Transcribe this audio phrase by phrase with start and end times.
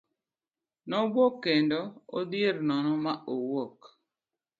[0.89, 1.79] Nobuok kendo
[2.19, 3.87] odhier nono ma owuoro.